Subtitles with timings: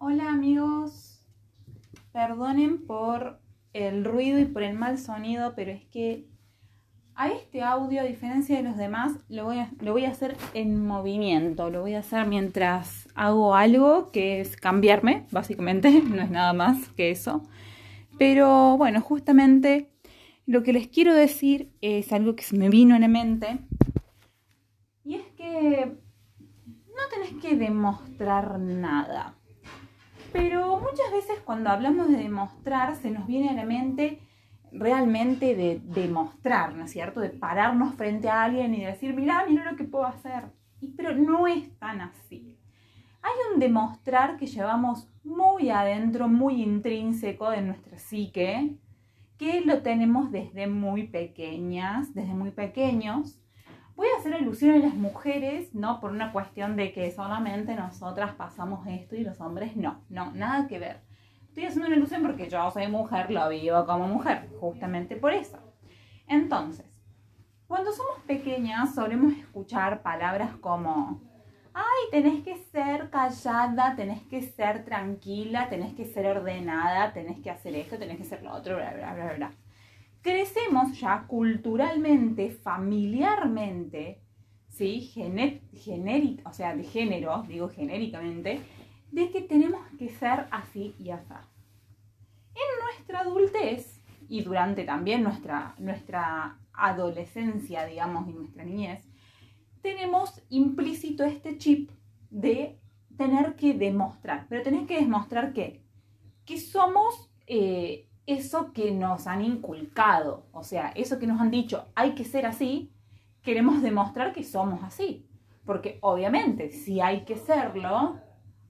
[0.00, 1.20] Hola amigos,
[2.12, 3.40] perdonen por
[3.72, 6.28] el ruido y por el mal sonido, pero es que
[7.16, 9.58] a este audio, a diferencia de los demás, lo voy
[10.04, 15.90] a, hacer en movimiento, lo voy a hacer mientras hago algo, que es cambiarme, básicamente,
[16.08, 17.42] no es nada más que eso.
[18.18, 19.90] Pero bueno, justamente
[20.46, 23.58] lo que les quiero decir es algo que se me vino en la mente,
[25.04, 29.37] y es que no tenés que demostrar nada.
[30.32, 34.20] Pero muchas veces cuando hablamos de demostrar se nos viene a la mente
[34.70, 37.20] realmente de demostrar, ¿no es cierto?
[37.20, 40.44] De pararnos frente a alguien y decir, mira, mira lo que puedo hacer.
[40.96, 42.58] Pero no es tan así.
[43.22, 48.76] Hay un demostrar que llevamos muy adentro, muy intrínseco de nuestra psique,
[49.38, 53.40] que lo tenemos desde muy pequeñas, desde muy pequeños,
[53.98, 58.32] Voy a hacer alusión a las mujeres, no por una cuestión de que solamente nosotras
[58.36, 61.00] pasamos esto y los hombres no, no, nada que ver.
[61.48, 65.58] Estoy haciendo una alusión porque yo soy mujer, lo vivo como mujer, justamente por eso.
[66.28, 66.86] Entonces,
[67.66, 71.20] cuando somos pequeñas solemos escuchar palabras como,
[71.74, 77.50] ay, tenés que ser callada, tenés que ser tranquila, tenés que ser ordenada, tenés que
[77.50, 79.52] hacer esto, tenés que hacer lo otro, bla, bla, bla, bla
[80.28, 84.20] crecemos ya culturalmente, familiarmente,
[84.68, 85.12] ¿sí?
[86.44, 88.60] o sea, de género, digo genéricamente,
[89.10, 91.34] de que tenemos que ser así y así.
[92.54, 99.08] En nuestra adultez y durante también nuestra, nuestra adolescencia, digamos, y nuestra niñez,
[99.80, 101.90] tenemos implícito este chip
[102.30, 102.78] de
[103.16, 104.46] tener que demostrar.
[104.48, 105.82] Pero tenés que demostrar qué?
[106.44, 111.86] Que somos eh, eso que nos han inculcado, o sea, eso que nos han dicho,
[111.94, 112.92] hay que ser así,
[113.40, 115.26] queremos demostrar que somos así.
[115.64, 118.20] Porque obviamente, si hay que serlo,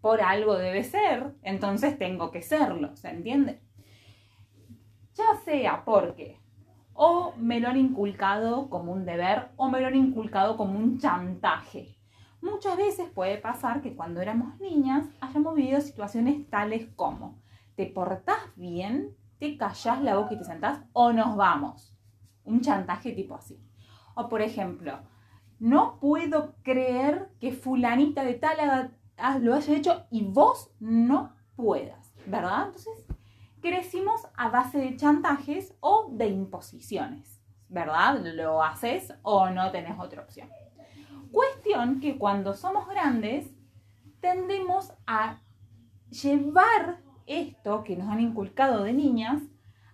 [0.00, 3.60] por algo debe ser, entonces tengo que serlo, ¿se entiende?
[5.14, 6.40] Ya sea porque
[6.94, 10.98] o me lo han inculcado como un deber o me lo han inculcado como un
[10.98, 11.98] chantaje.
[12.40, 17.38] Muchas veces puede pasar que cuando éramos niñas hayamos vivido situaciones tales como,
[17.76, 19.14] ¿te portás bien?
[19.42, 21.92] Te callás la boca y te sentás o nos vamos.
[22.44, 23.60] Un chantaje tipo así.
[24.14, 25.00] O por ejemplo,
[25.58, 28.92] no puedo creer que fulanita de tal
[29.40, 32.66] lo haya hecho y vos no puedas, ¿verdad?
[32.66, 33.04] Entonces,
[33.60, 38.20] crecimos a base de chantajes o de imposiciones, ¿verdad?
[38.24, 40.48] Lo haces o no tenés otra opción.
[41.32, 43.52] Cuestión que cuando somos grandes
[44.20, 45.40] tendemos a
[46.10, 47.02] llevar
[47.40, 49.42] esto que nos han inculcado de niñas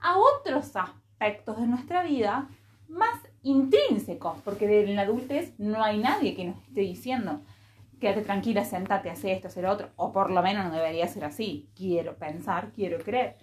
[0.00, 2.48] a otros aspectos de nuestra vida
[2.88, 7.40] más intrínsecos, porque en la adultez no hay nadie que nos esté diciendo,
[8.00, 11.24] quédate tranquila, sentate, hace esto, hace lo otro, o por lo menos no debería ser
[11.24, 13.36] así, quiero pensar, quiero creer.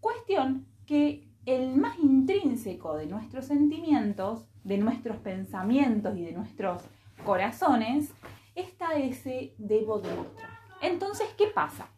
[0.00, 6.82] Cuestión que el más intrínseco de nuestros sentimientos, de nuestros pensamientos y de nuestros
[7.24, 8.12] corazones,
[8.54, 10.50] está ese debo demostrar.
[10.80, 11.88] Entonces, ¿qué pasa?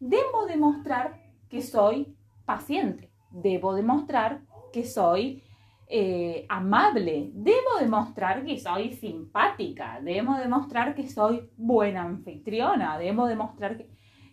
[0.00, 4.42] Debo demostrar que soy paciente, debo demostrar
[4.72, 5.42] que soy
[5.88, 13.76] eh, amable, debo demostrar que soy simpática, debo demostrar que soy buena anfitriona, debo demostrar
[13.76, 13.88] que...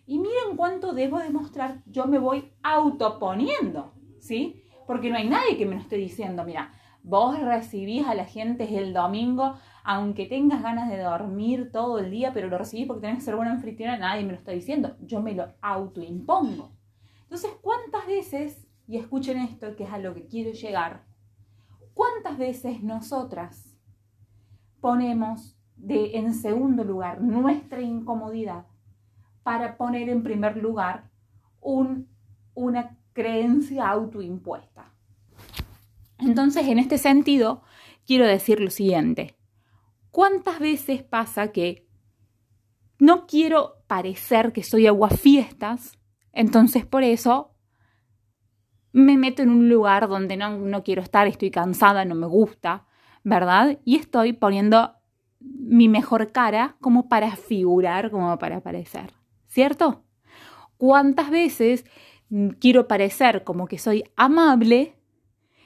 [0.06, 4.62] Y miren cuánto debo demostrar, yo me voy autoponiendo, ¿sí?
[4.86, 8.76] Porque no hay nadie que me lo esté diciendo, mira, vos recibís a la gente
[8.76, 9.54] el domingo
[9.86, 13.36] aunque tengas ganas de dormir todo el día, pero lo recibís porque tenés que ser
[13.36, 16.72] buena anfitriona, nadie me lo está diciendo, yo me lo autoimpongo.
[17.24, 21.04] Entonces, ¿cuántas veces, y escuchen esto que es a lo que quiero llegar,
[21.92, 23.76] cuántas veces nosotras
[24.80, 28.64] ponemos de, en segundo lugar nuestra incomodidad
[29.42, 31.10] para poner en primer lugar
[31.60, 32.08] un,
[32.54, 34.90] una creencia autoimpuesta?
[36.18, 37.60] Entonces, en este sentido,
[38.06, 39.36] quiero decir lo siguiente.
[40.14, 41.88] ¿Cuántas veces pasa que
[43.00, 45.98] no quiero parecer que soy aguafiestas,
[46.32, 47.56] entonces por eso
[48.92, 52.86] me meto en un lugar donde no, no quiero estar, estoy cansada, no me gusta,
[53.24, 53.80] ¿verdad?
[53.84, 54.94] Y estoy poniendo
[55.40, 59.12] mi mejor cara como para figurar, como para parecer,
[59.48, 60.04] ¿cierto?
[60.76, 61.84] ¿Cuántas veces
[62.60, 64.96] quiero parecer como que soy amable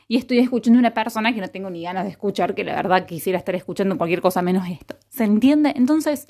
[0.08, 2.74] y estoy escuchando a una persona que no tengo ni ganas de escuchar, que la
[2.74, 4.96] verdad quisiera estar escuchando cualquier cosa menos esto.
[5.10, 5.74] ¿Se entiende?
[5.76, 6.26] Entonces,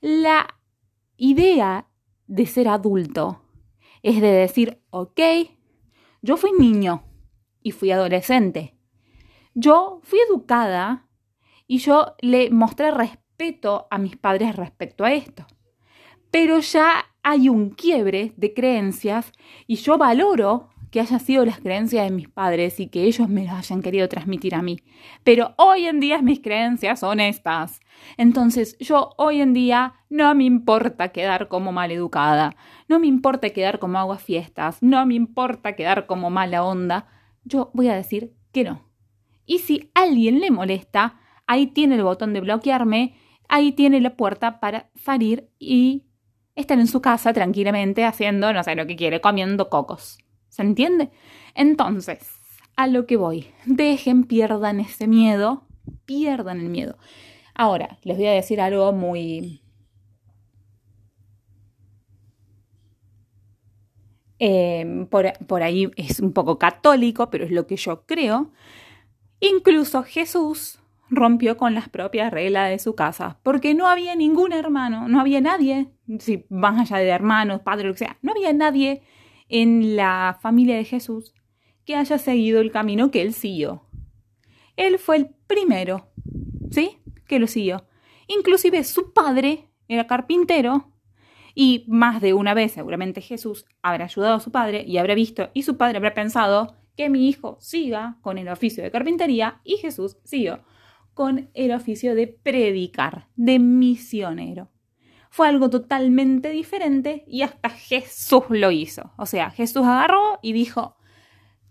[0.00, 0.48] la
[1.16, 1.86] idea
[2.26, 3.44] de ser adulto
[4.02, 5.20] es de decir, ok,
[6.20, 7.04] yo fui niño
[7.62, 8.74] y fui adolescente.
[9.54, 11.06] Yo fui educada
[11.68, 15.46] y yo le mostré respeto a mis padres respecto a esto.
[16.32, 19.30] Pero ya hay un quiebre de creencias
[19.68, 23.44] y yo valoro que haya sido las creencias de mis padres y que ellos me
[23.44, 24.78] las hayan querido transmitir a mí.
[25.24, 27.80] Pero hoy en día mis creencias son estas.
[28.18, 32.56] Entonces yo hoy en día no me importa quedar como maleducada,
[32.88, 37.06] no me importa quedar como agua fiestas, no me importa quedar como mala onda.
[37.42, 38.82] Yo voy a decir que no.
[39.46, 43.14] Y si alguien le molesta, ahí tiene el botón de bloquearme,
[43.48, 46.04] ahí tiene la puerta para salir y
[46.54, 50.18] estar en su casa tranquilamente haciendo no sé lo que quiere, comiendo cocos.
[50.52, 51.08] ¿Se entiende?
[51.54, 52.18] Entonces,
[52.76, 53.46] a lo que voy.
[53.64, 55.66] Dejen, pierdan ese miedo,
[56.04, 56.98] pierdan el miedo.
[57.54, 59.62] Ahora, les voy a decir algo muy...
[64.38, 68.50] Em, por, por ahí es un poco católico, pero es lo que yo creo.
[69.40, 75.08] Incluso Jesús rompió con las propias reglas de su casa, porque no había ningún hermano,
[75.08, 75.88] no había nadie,
[76.18, 79.02] si más allá de hermanos, padres, lo que sea, no había nadie
[79.52, 81.34] en la familia de Jesús
[81.84, 83.82] que haya seguido el camino que él siguió.
[84.76, 86.08] Él fue el primero,
[86.70, 86.98] ¿sí?
[87.28, 87.86] Que lo siguió.
[88.28, 90.90] Inclusive su padre era carpintero
[91.54, 95.50] y más de una vez seguramente Jesús habrá ayudado a su padre y habrá visto
[95.52, 99.76] y su padre habrá pensado que mi hijo siga con el oficio de carpintería y
[99.76, 100.64] Jesús siguió
[101.12, 104.70] con el oficio de predicar, de misionero
[105.32, 109.12] fue algo totalmente diferente y hasta Jesús lo hizo.
[109.16, 110.98] O sea, Jesús agarró y dijo,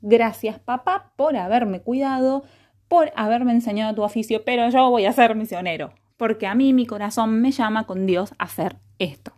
[0.01, 2.43] gracias papá por haberme cuidado,
[2.87, 6.87] por haberme enseñado tu oficio, pero yo voy a ser misionero, porque a mí mi
[6.87, 9.31] corazón me llama con Dios a hacer esto.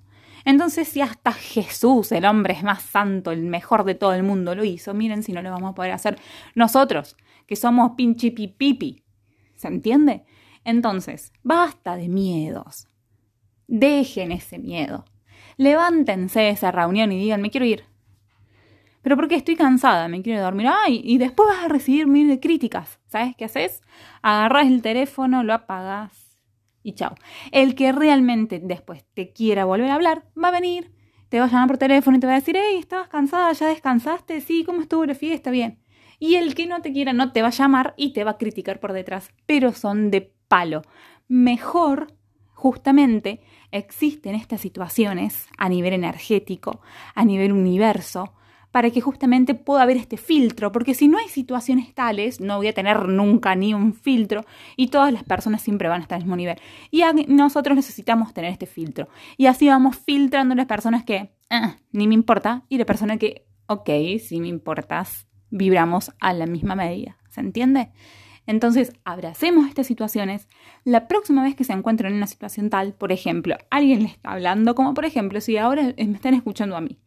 [0.45, 4.63] Entonces, si hasta Jesús, el hombre más santo, el mejor de todo el mundo, lo
[4.63, 6.17] hizo, miren si no lo vamos a poder hacer
[6.55, 9.03] nosotros, que somos pinchipipipi.
[9.55, 10.23] ¿Se entiende?
[10.63, 12.87] Entonces, basta de miedos.
[13.67, 15.05] Dejen ese miedo.
[15.57, 17.85] Levántense de esa reunión y digan, me quiero ir.
[19.01, 20.69] Pero porque estoy cansada, me quiero dormir.
[20.87, 22.99] Y después vas a recibir mil de críticas.
[23.07, 23.81] ¿Sabes qué haces?
[24.21, 26.39] Agarras el teléfono, lo apagas
[26.83, 27.15] y chao.
[27.51, 30.91] El que realmente después te quiera volver a hablar, va a venir,
[31.29, 33.67] te va a llamar por teléfono y te va a decir, hey, estabas cansada, ya
[33.67, 35.49] descansaste, sí, ¿cómo estuvo la fiesta?
[35.49, 35.79] Bien.
[36.19, 38.37] Y el que no te quiera no te va a llamar y te va a
[38.37, 40.83] criticar por detrás, pero son de palo.
[41.27, 42.13] Mejor
[42.63, 46.79] justamente existen estas situaciones a nivel energético,
[47.13, 48.35] a nivel universo,
[48.71, 52.67] para que justamente pueda haber este filtro, porque si no hay situaciones tales, no voy
[52.67, 54.45] a tener nunca ni un filtro
[54.77, 56.57] y todas las personas siempre van a estar al mismo nivel.
[56.89, 59.09] Y nosotros necesitamos tener este filtro.
[59.35, 63.45] Y así vamos filtrando las personas que, ah, ni me importa, y la persona que,
[63.67, 63.89] ok,
[64.25, 67.17] si me importas, vibramos a la misma medida.
[67.29, 67.91] ¿Se entiende?
[68.45, 70.47] Entonces, abracemos estas situaciones.
[70.83, 74.31] La próxima vez que se encuentren en una situación tal, por ejemplo, alguien le está
[74.31, 76.99] hablando, como por ejemplo, si ahora me están escuchando a mí,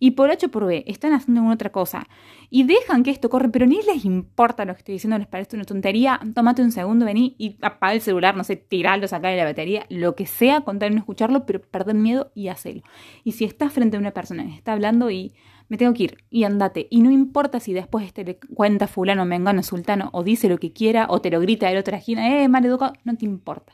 [0.00, 2.08] y por H por B están haciendo una otra cosa
[2.48, 5.54] y dejan que esto corre, pero ni les importa lo que estoy diciendo, les parece
[5.54, 9.44] una tontería, tómate un segundo, vení y apaga el celular, no sé, tirarlo, de la
[9.44, 12.82] batería, lo que sea, contar no escucharlo, pero perder miedo y hacerlo.
[13.22, 15.32] Y si estás frente a una persona que está hablando y
[15.68, 16.88] me tengo que ir y andate.
[16.90, 20.72] Y no importa si después este le cuenta fulano, mengano, sultano, o dice lo que
[20.72, 23.72] quiera, o te lo grita de la otra esquina, eh, mal educado, no te importa.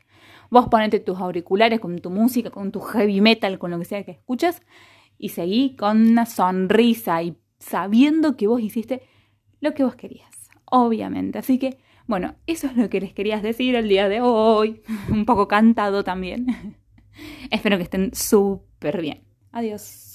[0.50, 4.05] Vos ponete tus auriculares con tu música, con tu heavy metal, con lo que sea
[4.05, 4.62] que escuches,
[5.19, 9.03] y seguí con una sonrisa y sabiendo que vos hiciste
[9.61, 11.39] lo que vos querías, obviamente.
[11.39, 15.25] Así que, bueno, eso es lo que les querías decir el día de hoy, un
[15.25, 16.77] poco cantado también.
[17.51, 19.23] Espero que estén súper bien.
[19.53, 20.06] Adiós.